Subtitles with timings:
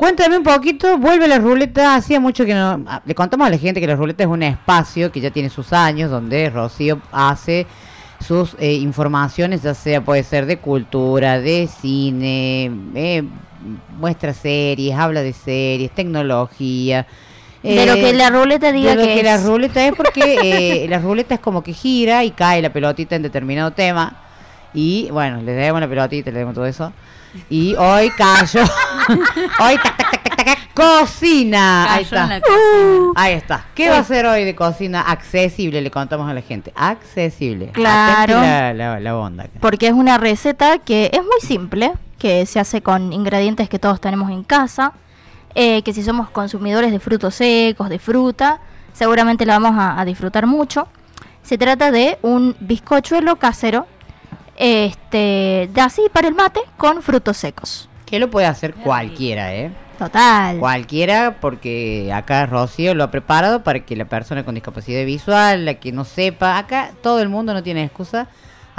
[0.00, 2.82] Cuéntame un poquito, vuelve la ruleta, hacía mucho que no...
[2.86, 5.50] ah, Le contamos a la gente que la ruleta es un espacio que ya tiene
[5.50, 7.66] sus años, donde Rocío hace
[8.18, 13.24] sus eh, informaciones, ya sea puede ser de cultura, de cine, eh,
[13.98, 17.06] muestra series, habla de series, tecnología.
[17.62, 20.38] De lo eh, que la ruleta diga de lo que que la ruleta es porque
[20.84, 24.16] eh, la ruleta es como que gira y cae la pelotita en determinado tema.
[24.72, 26.90] Y bueno, le demos la pelotita, le demos todo eso.
[27.48, 28.62] Y hoy cayó.
[29.60, 31.92] hoy tac, tac, tac, tac, tac, cocina.
[31.92, 32.40] Ahí está.
[33.16, 33.66] Ahí está.
[33.74, 35.80] ¿Qué va a ser hoy de cocina accesible?
[35.80, 36.72] Le contamos a la gente.
[36.74, 37.68] Accesible.
[37.68, 38.40] Claro.
[38.40, 39.46] La, la, la onda.
[39.60, 44.00] Porque es una receta que es muy simple, que se hace con ingredientes que todos
[44.00, 44.92] tenemos en casa,
[45.54, 48.60] eh, que si somos consumidores de frutos secos, de fruta,
[48.92, 50.88] seguramente la vamos a, a disfrutar mucho.
[51.42, 53.86] Se trata de un bizcochuelo casero,
[54.60, 57.88] este, de así para el mate, con frutos secos.
[58.04, 59.72] Que lo puede hacer cualquiera, ¿eh?
[59.98, 60.58] Total.
[60.58, 65.74] Cualquiera, porque acá Rocío lo ha preparado para que la persona con discapacidad visual, la
[65.74, 68.28] que no sepa, acá todo el mundo no tiene excusa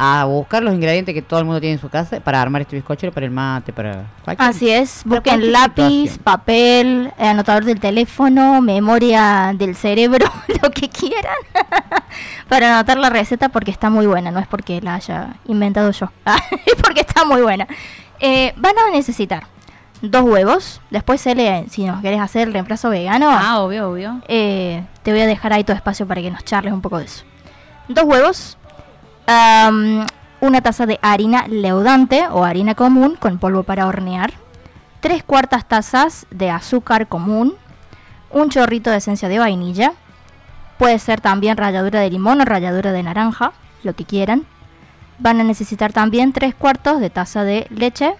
[0.03, 2.75] a buscar los ingredientes que todo el mundo tiene en su casa para armar este
[2.75, 6.23] bizcocho para el mate, para cualquier- Así es, busquen lápiz, situación.
[6.23, 10.25] papel, eh, anotador del teléfono, memoria del cerebro,
[10.63, 11.35] lo que quieran,
[12.49, 16.09] para anotar la receta porque está muy buena, no es porque la haya inventado yo,
[16.65, 17.67] es porque está muy buena.
[18.19, 19.43] Eh, van a necesitar
[20.01, 24.19] dos huevos, después Ele, si nos querés hacer el reemplazo vegano, Ah, obvio, obvio.
[24.27, 27.05] eh, te voy a dejar ahí todo espacio para que nos charles un poco de
[27.05, 27.23] eso.
[27.87, 28.57] Dos huevos,
[29.27, 34.33] una taza de harina leudante o harina común con polvo para hornear,
[34.99, 37.55] tres cuartas tazas de azúcar común,
[38.29, 39.93] un chorrito de esencia de vainilla,
[40.77, 43.51] puede ser también ralladura de limón o ralladura de naranja,
[43.83, 44.45] lo que quieran.
[45.19, 48.15] Van a necesitar también tres cuartos de taza de leche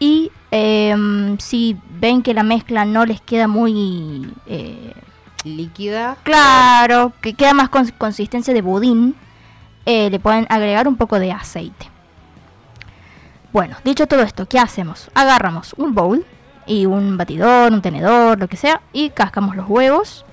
[0.00, 4.92] y em, si ven que la mezcla no les queda muy eh,
[5.44, 6.16] líquida.
[6.22, 9.14] claro, que queda más con consistencia de budín,
[9.90, 11.88] eh, le pueden agregar un poco de aceite.
[13.54, 15.10] Bueno, dicho todo esto, ¿qué hacemos?
[15.14, 16.26] Agarramos un bowl
[16.66, 20.26] y un batidor, un tenedor, lo que sea, y cascamos los huevos,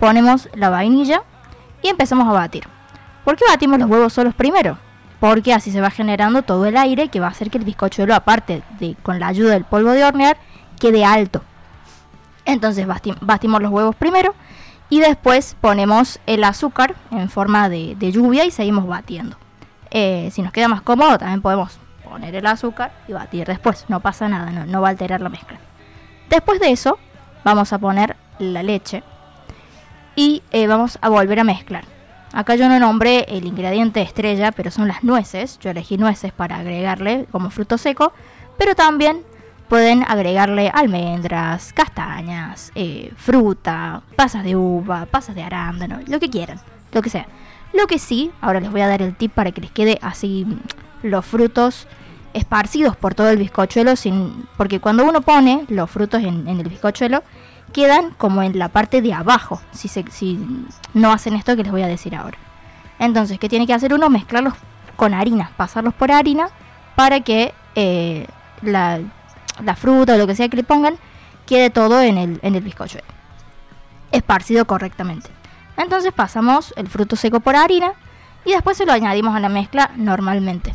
[0.00, 1.24] ponemos la vainilla
[1.82, 2.64] y empezamos a batir.
[3.26, 4.78] ¿Por qué batimos los huevos solos primero?
[5.20, 8.14] Porque así se va generando todo el aire que va a hacer que el bizcochuelo,
[8.14, 10.38] aparte de con la ayuda del polvo de hornear,
[10.80, 11.42] quede alto.
[12.46, 14.34] Entonces bati- batimos los huevos primero
[14.92, 19.38] y después ponemos el azúcar en forma de, lluvia y seguimos batiendo.
[19.90, 24.00] Eh, si nos queda más cómodo también podemos poner el azúcar y batir después, no
[24.00, 25.56] pasa nada, no, no va a alterar la mezcla.
[26.28, 26.98] Después de eso
[27.42, 29.02] vamos a poner la leche
[30.14, 31.86] y eh, vamos a volver a mezclar.
[32.34, 35.58] Acá yo no nombré el ingrediente estrella, pero son las nueces.
[35.60, 38.12] Yo elegí nueces para agregarle como fruto seco,
[38.58, 39.22] pero también
[39.72, 46.60] pueden agregarle almendras, castañas, eh, fruta, pasas de uva, pasas de arándano, lo que quieran,
[46.92, 47.26] lo que sea.
[47.72, 50.44] Lo que sí, ahora les voy a dar el tip para que les quede así
[50.46, 51.88] mm, los frutos
[52.34, 57.22] esparcidos por todo el bizcochuelo, sin, porque cuando uno pone los frutos en, el bizcochuelo,
[57.72, 60.38] quedan como en la parte de abajo, si, se, si
[60.92, 62.36] no hacen esto que les voy a decir ahora.
[62.98, 64.10] Entonces, ¿qué tiene que hacer uno?
[64.10, 64.52] Mezclarlos
[64.96, 66.50] con harina, pasarlos por harina
[66.94, 68.26] para que eh,
[68.60, 69.00] la,
[69.64, 70.94] la fruta o lo que sea que le pongan
[71.46, 73.06] quede todo en el, en el bizcochuelo.
[74.10, 75.30] Esparcido correctamente.
[75.76, 77.92] Entonces pasamos el fruto seco por harina
[78.44, 80.74] y después se lo añadimos a la mezcla normalmente.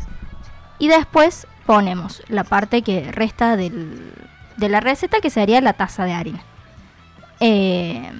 [0.78, 4.12] Y después ponemos la parte que resta del-
[4.56, 6.40] de la receta que sería la taza de harina.
[7.40, 8.10] Eh,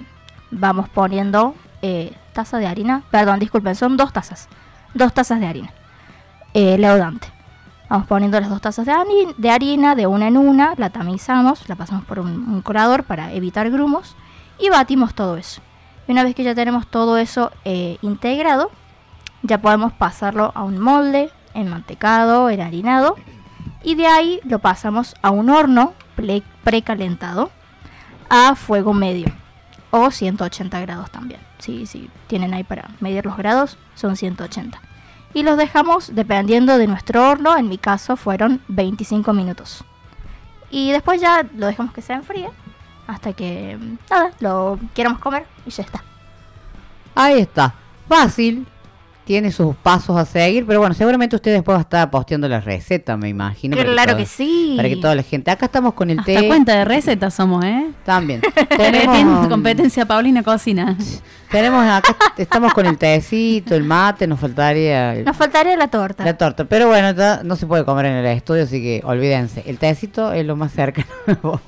[0.51, 4.47] vamos poniendo eh, taza de harina, perdón, disculpen, son dos tazas.
[4.93, 5.71] Dos tazas de harina.
[6.53, 7.27] Eh, leudante.
[7.89, 11.67] Vamos poniendo las dos tazas de, hari- de harina de una en una, la tamizamos,
[11.67, 14.15] la pasamos por un, un colador para evitar grumos
[14.59, 15.61] y batimos todo eso.
[16.07, 18.69] Y una vez que ya tenemos todo eso eh, integrado,
[19.41, 23.15] ya podemos pasarlo a un molde enmantecado, enharinado
[23.83, 25.93] y de ahí lo pasamos a un horno
[26.63, 27.49] precalentado
[28.29, 29.27] a fuego medio
[29.91, 31.39] o 180 grados también.
[31.57, 34.79] Si si tienen ahí para medir los grados, son 180.
[35.33, 39.83] Y los dejamos dependiendo de nuestro horno, en mi caso fueron 25 minutos.
[40.71, 42.49] Y después ya lo dejamos que se enfríe
[43.07, 46.03] hasta que mm, nada, lo queramos comer y ya está.
[47.15, 47.73] Ahí está.
[48.07, 48.67] Fácil.
[49.29, 52.61] Tiene sus pasos a seguir, pero bueno, seguramente usted después va a estar posteando la
[52.61, 53.77] receta, me imagino.
[53.77, 54.73] para Claro que sí.
[54.75, 55.51] Para que toda la gente.
[55.51, 56.47] Acá estamos con el Hasta té.
[56.47, 57.91] cuenta de recetas somos, ¿eh?
[58.03, 58.41] También.
[58.69, 58.77] Competencia,
[59.11, 60.97] Tenemos, competencia Paulina Cocina.
[61.51, 66.25] Tenemos acá, estamos con el tecito, el mate, nos faltaría el- Nos faltaría la torta.
[66.25, 66.65] la torta.
[66.65, 69.61] Pero bueno, ya no se puede comer en el estudio, así que olvídense.
[69.67, 71.05] El tecito es lo más cercano,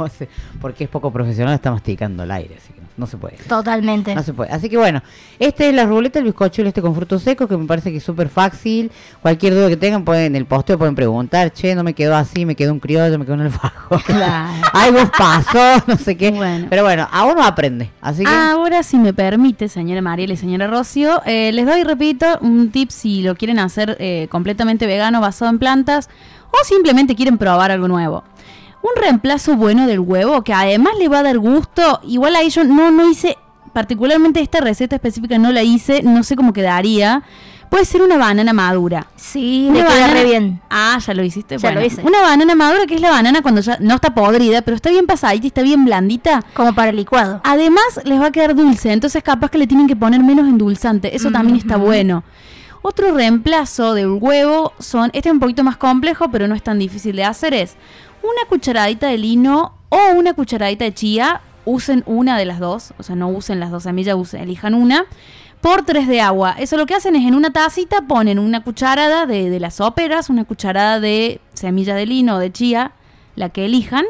[0.62, 3.38] porque es poco profesional, está masticando el aire, así que no, no se puede.
[3.48, 4.14] Totalmente.
[4.16, 4.52] No se puede.
[4.52, 5.02] Así que bueno,
[5.40, 8.04] este es la ruleta, el bizcochuelo este con frutos secos, que me parece que es
[8.04, 8.92] súper fácil.
[9.22, 12.46] Cualquier duda que tengan, pueden en el posteo pueden preguntar, che, no me quedó así,
[12.46, 14.02] me quedó un criollo, me quedó un alfajor.
[14.12, 14.52] Claro.
[14.74, 16.32] Algo pasó, no sé qué.
[16.32, 16.68] Bueno.
[16.70, 17.90] Pero bueno, a uno aprende.
[18.02, 22.26] Así que Ahora, si me permite, señora Mariela y señora Rocío, eh, les doy, repito,
[22.42, 26.10] un tip si lo quieren hacer eh, completamente vegano, basado en plantas,
[26.52, 28.24] o simplemente quieren probar algo nuevo.
[28.82, 32.64] Un reemplazo bueno del huevo, que además le va a dar gusto, igual ahí yo
[32.64, 33.38] no, no hice,
[33.74, 37.24] particularmente esta receta específica no la hice, no sé cómo quedaría.
[37.70, 39.08] Puede ser una banana madura.
[39.16, 40.60] Sí, Una me queda re bien.
[40.70, 41.58] Ah, ya lo hiciste.
[41.58, 42.02] Ya Bueno, lo hice.
[42.02, 45.06] Una banana madura que es la banana cuando ya no está podrida, pero está bien
[45.06, 46.44] pasadita y está bien blandita.
[46.54, 47.40] Como para el licuado.
[47.46, 51.16] Además, les va a quedar dulce, entonces capaz que le tienen que poner menos endulzante.
[51.16, 52.26] Eso también está bueno.
[52.82, 56.78] Otro reemplazo del huevo son, este es un poquito más complejo, pero no es tan
[56.78, 57.78] difícil de hacer, es
[58.24, 61.42] una cucharadita de lino o una cucharadita de chía.
[61.64, 65.06] Usen una de las dos, o sea, no usen las dos semillas, usen, elijan una.
[65.62, 66.56] Por tres de agua.
[66.58, 70.44] Eso lo que hacen es en una tacita ponen una cucharada de, las óperas, una
[70.44, 72.94] cucharada de semilla de lino o de chía,
[73.36, 74.06] la que elijan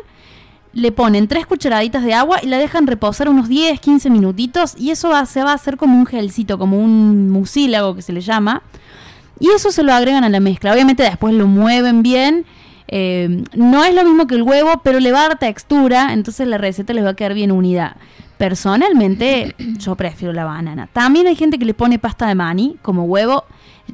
[0.74, 4.92] le ponen tres cucharaditas de agua y la dejan reposar unos 10, 15 minutitos y
[4.92, 8.22] eso va- se va a hacer como un gelcito, como un mucílago que se le
[8.22, 8.62] llama.
[9.38, 10.72] Y eso se lo agregan a la mezcla.
[10.72, 12.46] Obviamente después lo mueven bien.
[12.94, 16.46] Eh, no es lo mismo que el huevo, pero le va a dar textura, entonces
[16.46, 17.96] la receta les va a quedar bien unida.
[18.38, 20.90] Personalmente, yo prefiero la banana.
[20.92, 23.46] También hay gente que le pone pasta de maní como huevo.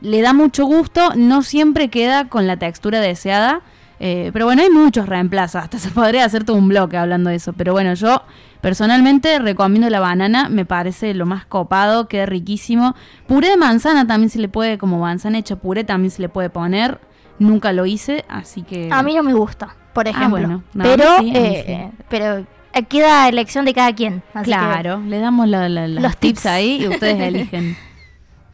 [0.01, 3.61] Le da mucho gusto, no siempre queda con la textura deseada.
[3.99, 5.61] Eh, pero bueno, hay muchos reemplazos.
[5.61, 7.53] Hasta se podría hacer todo un bloque hablando de eso.
[7.53, 8.23] Pero bueno, yo
[8.61, 10.49] personalmente recomiendo la banana.
[10.49, 12.95] Me parece lo más copado, queda riquísimo.
[13.27, 16.49] Puré de manzana también se le puede, como manzana hecha puré, también se le puede
[16.49, 16.99] poner.
[17.39, 18.89] Nunca lo hice, así que.
[18.91, 20.29] A mí no me gusta, por ejemplo.
[20.29, 20.63] bueno.
[20.73, 24.23] No, pero, sí, eh, pero eh, queda elección de cada quien.
[24.33, 26.45] así que- Claro, le damos la- la- las Los tips tips.
[26.47, 27.77] ahí y ustedes eligen.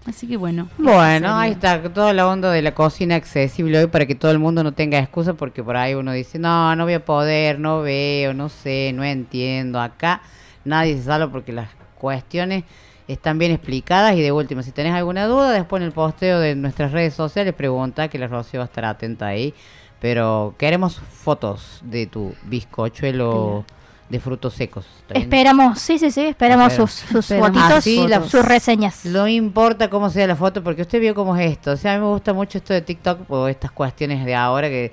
[0.05, 0.67] Así que bueno.
[0.77, 4.39] Bueno, ahí está toda la onda de la cocina accesible hoy para que todo el
[4.39, 7.81] mundo no tenga excusa porque por ahí uno dice, no, no voy a poder, no
[7.81, 9.79] veo, no sé, no entiendo.
[9.79, 10.21] Acá
[10.65, 12.65] nadie se salva porque las cuestiones
[13.07, 16.55] están bien explicadas y de última, si tenés alguna duda, después en el posteo de
[16.55, 19.53] nuestras redes sociales pregunta que la Rocío va a estar atenta ahí.
[19.99, 23.63] Pero queremos fotos de tu bizcochuelo
[24.09, 24.85] de frutos secos.
[25.09, 27.57] Esperamos, sí, sí, sí, esperamos sus, sus Esperamos.
[27.57, 29.05] fotitos, Así sus reseñas.
[29.05, 31.71] No importa cómo sea la foto, porque usted vio cómo es esto.
[31.71, 34.67] O sea, a mí me gusta mucho esto de TikTok o estas cuestiones de ahora
[34.67, 34.91] que,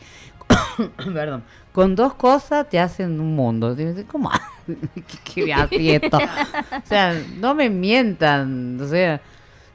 [1.12, 1.42] perdón,
[1.72, 3.76] con dos cosas te hacen un mundo.
[4.10, 4.30] ¿Cómo?
[4.94, 6.18] ¿Qué, qué así esto?
[6.18, 8.80] O sea, no me mientan.
[8.80, 9.20] O sea,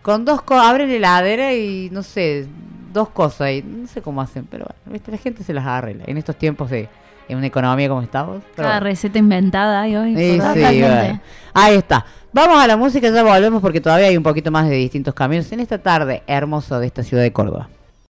[0.01, 2.47] con dos cosas, abren la heladera y no sé,
[2.93, 6.03] dos cosas y no sé cómo hacen, pero bueno, la gente se las arregla.
[6.07, 6.89] En estos tiempos de
[7.27, 8.43] en una economía como estamos.
[8.55, 8.83] Cada bueno.
[8.83, 10.15] receta inventada hay hoy.
[10.15, 11.21] Sí, sí, bueno.
[11.53, 12.05] Ahí está.
[12.31, 15.49] Vamos a la música, ya volvemos porque todavía hay un poquito más de distintos caminos
[15.51, 17.69] en esta tarde hermosa de esta ciudad de Córdoba.